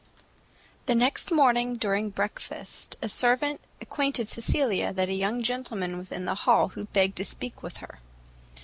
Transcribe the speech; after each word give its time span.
The 0.87 0.95
next 0.95 1.31
morning, 1.31 1.75
during 1.75 2.09
breakfast, 2.09 2.97
a 3.03 3.07
servant 3.07 3.61
acquainted 3.79 4.27
Cecilia 4.27 4.91
that 4.91 5.09
a 5.09 5.13
young 5.13 5.43
gentleman 5.43 5.99
was 5.99 6.11
in 6.11 6.25
the 6.25 6.33
hall, 6.33 6.69
who 6.69 6.85
begged 6.85 7.17
to 7.17 7.23
speak 7.23 7.61
with 7.61 7.77
her. 7.77 7.99